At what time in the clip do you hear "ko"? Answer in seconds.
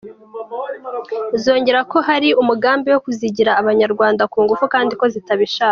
1.91-1.97, 4.99-5.05